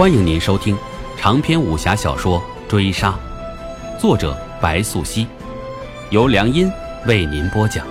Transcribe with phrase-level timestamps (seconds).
[0.00, 0.74] 欢迎您收听
[1.18, 3.12] 长篇武侠小说《追杀》，
[4.00, 5.26] 作者白素熙，
[6.08, 6.72] 由良音
[7.06, 7.86] 为您播讲。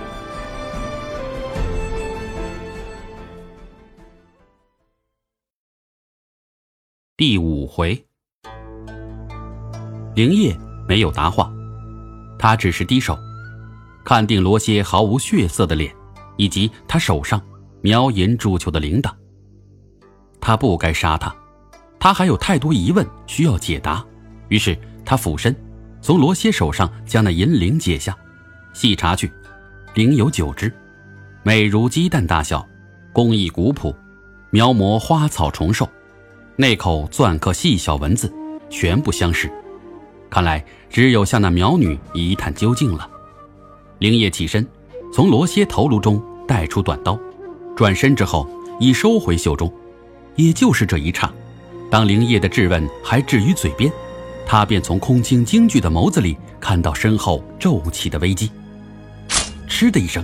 [7.16, 8.04] 第五回，
[10.16, 10.58] 灵叶
[10.88, 11.54] 没有答话，
[12.40, 13.16] 他只是低手，
[14.04, 15.96] 看定罗歇毫无血色的脸，
[16.38, 17.40] 以及他手上
[17.82, 19.14] 描银铸就的铃铛。
[20.42, 21.32] 他不该杀他。
[22.00, 24.04] 他还有太多疑问需要解答，
[24.48, 25.56] 于是他俯身，
[26.02, 28.18] 从罗歇手上将那银铃解下，
[28.74, 29.32] 细查去，
[29.96, 30.74] 铃有九只，
[31.44, 32.66] 美如鸡蛋大小，
[33.12, 33.94] 工艺古朴，
[34.50, 35.88] 描摹花草虫兽，
[36.56, 38.34] 内口篆刻细小文字，
[38.70, 39.52] 全部相识。
[40.30, 43.10] 看来只有向那苗女一探究竟了。
[43.98, 44.66] 灵叶起身，
[45.12, 47.20] 从罗歇头颅中带出短刀，
[47.76, 48.48] 转身之后
[48.80, 49.74] 已收回袖中，
[50.36, 51.30] 也就是这一刹。
[51.90, 53.92] 当灵叶的质问还置于嘴边，
[54.46, 58.52] 他便从空清惊惧的眸子里看到身后骤起的危机。
[59.68, 60.24] 嗤的一声，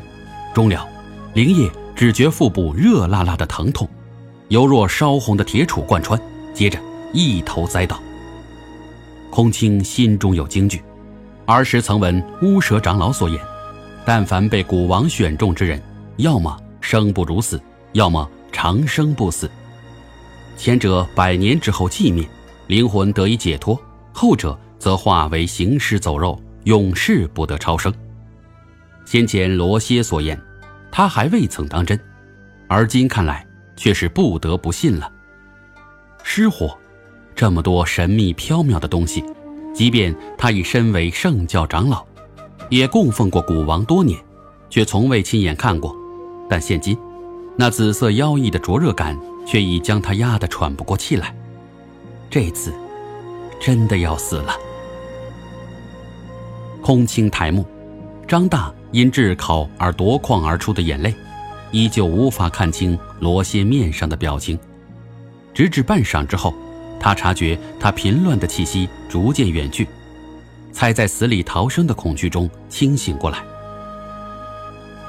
[0.54, 0.88] 终了，
[1.34, 3.90] 灵叶只觉腹部热辣辣的疼痛，
[4.50, 6.20] 犹若烧红的铁杵贯穿，
[6.54, 6.80] 接着
[7.14, 8.00] 一头栽倒。
[9.32, 10.82] 空清心中有惊惧，
[11.46, 13.40] 儿时曾闻乌蛇长老所言：
[14.06, 15.82] 但凡被古王选中之人，
[16.18, 17.60] 要么生不如死，
[17.94, 19.50] 要么长生不死。
[20.58, 22.28] 前者百年之后寂灭，
[22.68, 23.78] 灵魂得以解脱；
[24.14, 27.94] 后者则化为行尸走肉，永世不得超生。
[29.06, 30.40] 先前罗歇所言，
[30.92, 32.00] 他还未曾当真，
[32.68, 35.12] 而今看来却是不得不信了。
[36.24, 36.76] 失火，
[37.36, 39.24] 这么多神秘缥缈的东西，
[39.74, 42.04] 即便他已身为圣教长老，
[42.70, 44.18] 也供奉过古王多年，
[44.70, 45.96] 却从未亲眼看过。
[46.50, 46.98] 但现今，
[47.58, 49.16] 那紫色妖异的灼热感。
[49.46, 51.34] 却已将他压得喘不过气来，
[52.30, 52.74] 这次
[53.62, 54.56] 真的要死了。
[56.82, 57.66] 空青抬目，
[58.28, 61.14] 张大因炙烤而夺眶而出的眼泪，
[61.72, 64.58] 依旧无法看清罗歇面上的表情。
[65.54, 66.54] 直至半晌之后，
[67.00, 69.88] 他察觉他频乱的气息逐渐远去，
[70.72, 73.44] 才在死里逃生的恐惧中清醒过来。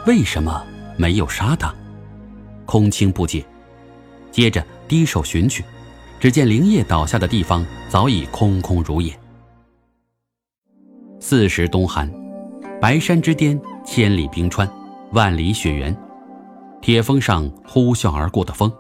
[0.07, 0.65] 为什么
[0.97, 1.75] 没有杀他？
[2.65, 3.45] 空青不解。
[4.37, 5.65] 接着低手寻去，
[6.21, 9.19] 只见灵叶倒下的地方早已空空如也。
[11.19, 12.13] 四时冬寒，
[12.79, 14.71] 白山之巅，千里冰川，
[15.13, 15.97] 万里雪原，
[16.83, 18.71] 铁峰上呼啸而过的风，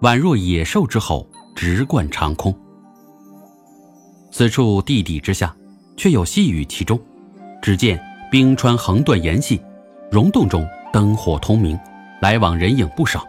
[0.00, 1.24] 宛若野兽之吼，
[1.54, 2.52] 直贯长空。
[4.32, 5.54] 此处地底之下，
[5.96, 7.00] 却有细雨其中。
[7.62, 7.96] 只见
[8.28, 9.62] 冰川横断岩隙，
[10.10, 11.78] 溶洞中灯火通明，
[12.20, 13.24] 来往人影不少。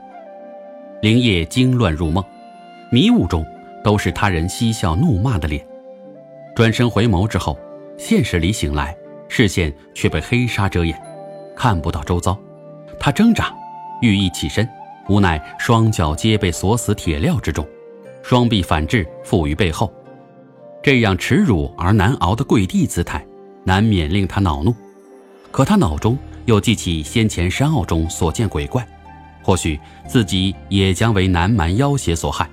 [1.00, 2.24] 灵叶惊乱入梦，
[2.90, 3.46] 迷雾中
[3.84, 5.64] 都是他人嬉笑怒骂的脸。
[6.56, 7.56] 转身回眸之后，
[8.00, 8.98] 现实里醒来，
[9.30, 11.00] 视线却被黑纱遮掩，
[11.56, 12.36] 看不到周遭。
[13.00, 13.54] 他挣扎，
[14.02, 14.68] 欲意起身，
[15.08, 17.64] 无奈双脚皆被锁死铁镣之中，
[18.24, 19.94] 双臂反至负于背后，
[20.82, 23.24] 这样耻辱而难熬的跪地姿态，
[23.64, 24.74] 难免令他恼怒。
[25.52, 28.84] 可他脑中又记起先前山坳中所见鬼怪。
[29.48, 32.50] 或许自己也将为南蛮妖邪所害，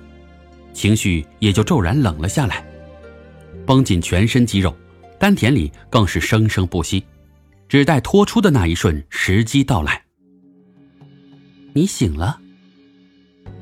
[0.71, 2.65] 情绪也就骤然冷了下来，
[3.65, 4.73] 绷紧全身肌肉，
[5.19, 7.03] 丹田里更是生生不息，
[7.67, 10.01] 只待脱出的那一瞬，时机到来。
[11.73, 12.39] 你醒了。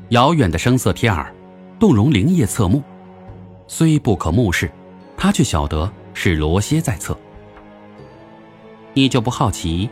[0.09, 1.33] 遥远的声色贴耳，
[1.79, 2.83] 动容灵叶侧目，
[3.65, 4.69] 虽不可目视，
[5.17, 7.17] 他却晓得是罗歇在侧。
[8.93, 9.89] 你就不好奇，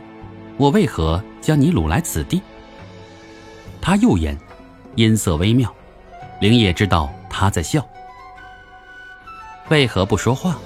[0.58, 2.40] 我为何将你掳来此地？
[3.82, 4.38] 他右眼，
[4.94, 5.74] 音色微妙，
[6.40, 7.84] 灵叶知道他在笑。
[9.70, 10.56] 为何不说话？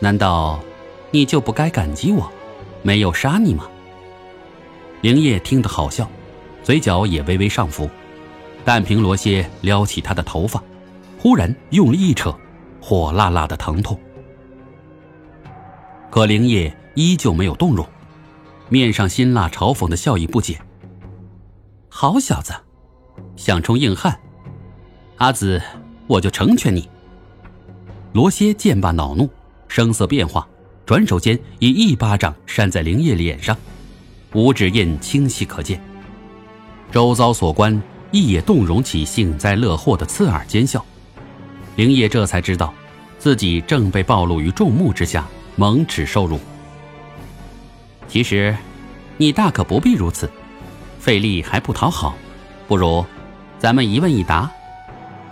[0.00, 0.58] 难道
[1.10, 2.32] 你就不该感激我，
[2.82, 3.68] 没有杀你吗？
[5.02, 6.10] 灵叶听得好笑，
[6.62, 7.88] 嘴角也微微上浮。
[8.64, 10.62] 但凭罗歇撩起他的头发，
[11.18, 12.34] 忽然用力一扯，
[12.80, 13.98] 火辣辣的疼痛。
[16.10, 17.86] 可灵叶依旧没有动容，
[18.70, 20.58] 面上辛辣嘲讽的笑意不减。
[21.88, 22.52] 好小子，
[23.36, 24.18] 想充硬汉，
[25.16, 25.60] 阿紫，
[26.06, 26.88] 我就成全你。
[28.12, 29.28] 罗歇见罢恼怒，
[29.66, 30.46] 声色变化，
[30.86, 33.56] 转手间以一巴掌扇在灵叶脸上，
[34.34, 35.80] 五指印清晰可见。
[36.92, 40.84] 周遭所观亦也动容起幸灾乐祸的刺耳奸笑。
[41.76, 42.72] 灵叶这才知道，
[43.18, 45.26] 自己正被暴露于众目之下，
[45.56, 46.38] 蒙耻受辱。
[48.06, 48.56] 其实，
[49.16, 50.30] 你大可不必如此。
[50.98, 52.14] 费力还不讨好，
[52.66, 53.04] 不如
[53.58, 54.50] 咱们一问一答。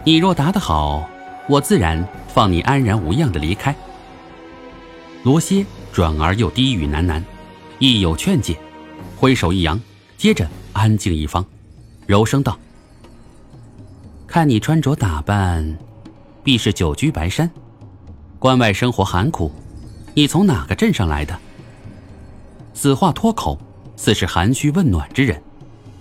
[0.05, 1.09] 你若答得好，
[1.49, 3.75] 我自然放你安然无恙的离开。”
[5.25, 7.21] 罗歇转而又低语喃喃，
[7.79, 8.57] 亦有劝解，
[9.17, 9.81] 挥手一扬，
[10.17, 11.45] 接着安静一方，
[12.07, 12.57] 柔声道
[14.27, 15.77] ：“看你穿着打扮，
[16.45, 17.51] 必是久居白山，
[18.39, 19.51] 关外生活寒苦，
[20.15, 21.37] 你从哪个镇上来的？”
[22.73, 23.59] 此话脱口，
[23.97, 25.43] 似是寒暄问暖之人，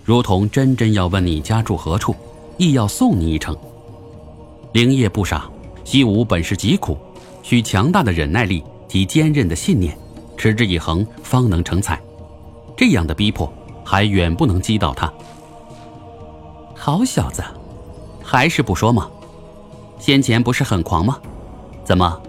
[0.06, 2.16] 如同真真要问你家住何处，
[2.58, 3.58] 亦要送你一程。
[4.72, 5.50] 灵叶不傻，
[5.84, 6.96] 西武本是极苦，
[7.42, 9.98] 需强大的忍耐力及坚韧的信念，
[10.38, 12.00] 持之以恒方能成才。
[12.78, 13.52] 这样的逼迫，
[13.84, 15.12] 还远不能击倒他。
[16.76, 17.44] 好小子，
[18.24, 19.10] 还是不说吗？
[19.98, 21.18] 先前不是很狂吗？
[21.84, 22.22] 怎么，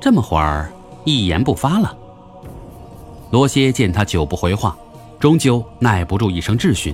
[0.00, 0.72] 这么会儿
[1.04, 1.96] 一言不发了？
[3.30, 4.76] 罗歇见他久不回话，
[5.20, 6.92] 终究耐不住一声质询，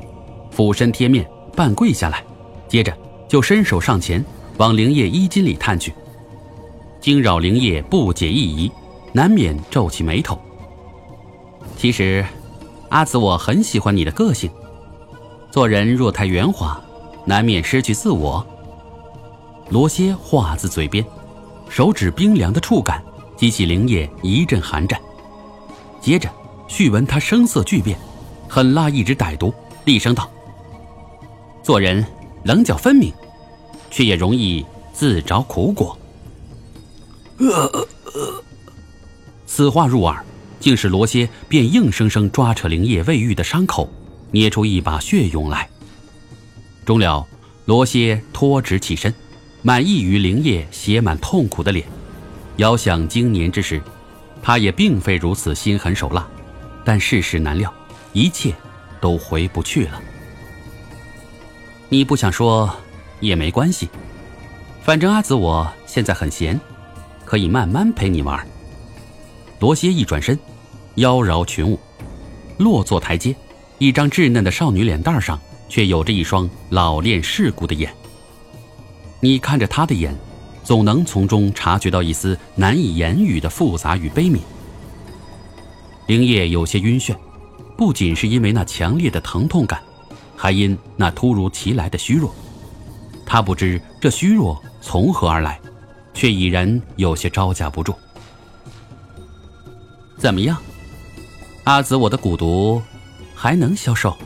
[0.50, 2.22] 俯身贴面半跪下来，
[2.68, 2.96] 接着
[3.28, 4.24] 就伸手上前
[4.56, 5.92] 往灵叶衣襟里探去。
[7.00, 8.72] 惊扰灵叶不解一疑，
[9.12, 10.38] 难免皱起眉头。
[11.76, 12.24] 其实，
[12.88, 14.50] 阿紫我很喜欢你的个性，
[15.50, 16.80] 做人若太圆滑，
[17.24, 18.44] 难免失去自我。
[19.68, 21.04] 罗歇话自嘴边，
[21.68, 23.02] 手指冰凉的触感
[23.36, 25.00] 激起灵叶一阵寒战。
[26.00, 26.28] 接着，
[26.66, 27.96] 续闻他声色巨变，
[28.48, 29.52] 狠辣一直歹毒，
[29.84, 30.28] 厉声道
[31.62, 32.04] ：“做人
[32.44, 33.12] 棱角分明，
[33.90, 35.98] 却也容易自找苦果。”
[37.38, 38.42] 呃呃呃
[39.46, 40.24] 此话入耳，
[40.60, 43.88] 竟是罗歇便硬生生抓扯灵叶未愈的伤口，
[44.30, 45.68] 捏出一把血涌来。
[46.84, 47.26] 终了，
[47.64, 49.12] 罗歇托直起身，
[49.62, 51.86] 满意于灵叶写满痛苦的脸，
[52.56, 53.80] 遥想经年之时。
[54.40, 56.26] 他也并非如此心狠手辣，
[56.84, 57.72] 但世事难料，
[58.12, 58.54] 一切
[59.00, 60.00] 都回不去了。
[61.88, 62.70] 你不想说
[63.20, 63.88] 也没关系，
[64.82, 66.60] 反正阿紫我现在很闲，
[67.24, 68.46] 可以慢慢陪你玩。
[69.60, 70.38] 罗歇一转身，
[70.96, 71.78] 妖娆群舞，
[72.58, 73.34] 落座台阶，
[73.78, 77.92] 一张稚嫩的少女脸蛋上，却有着一双老练世故的眼。
[79.20, 80.14] 你看着他的眼。
[80.64, 84.40] 总能从中察觉到一丝难以言语的复杂与悲悯。
[86.06, 87.16] 灵叶有些晕眩，
[87.74, 89.82] 不仅是因为那强烈的疼痛感，
[90.40, 92.32] 还因那突如其来的虚弱。
[93.26, 95.60] 他不知这虚弱从何而来，
[96.14, 97.92] 却已然有些招架不住。
[100.16, 100.56] 怎么样，
[101.64, 102.80] 阿紫，我的蛊毒
[103.34, 104.16] 还能消受？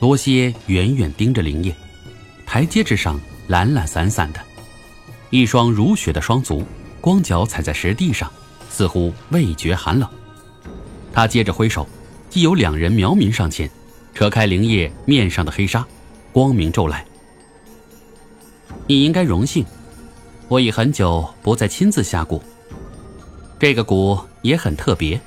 [0.00, 1.76] 罗歇远远盯着灵叶，
[2.46, 4.40] 台阶之上懒懒散散的。
[5.30, 6.64] 一双如雪的双足，
[7.00, 8.30] 光脚踩在石地上，
[8.68, 10.08] 似乎未觉寒冷。
[11.12, 11.86] 他接着挥手，
[12.28, 13.70] 即有两人苗民上前，
[14.14, 15.86] 扯开灵叶面上的黑纱，
[16.32, 17.04] 光明骤来。
[18.86, 19.64] 你应该荣幸，
[20.48, 22.40] 我已很久不再亲自下蛊。
[23.58, 25.20] 这个蛊也很特别，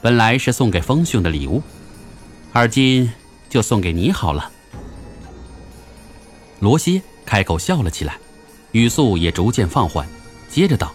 [0.00, 1.62] 本来是送给风兄的礼物，
[2.52, 3.12] 而今
[3.48, 4.50] 就送给你好了。
[6.60, 8.18] 罗歇开口笑了起来。
[8.72, 10.06] 语速也逐渐放缓，
[10.50, 10.92] 接着道：“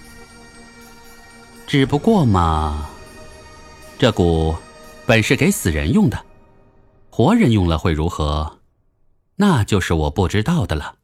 [1.65, 2.87] 只不过嘛，
[3.97, 4.55] 这蛊
[5.07, 6.23] 本是给死人用的，
[7.15, 8.57] 活人用了会如何？
[9.35, 10.95] 那就是我不知道的了。”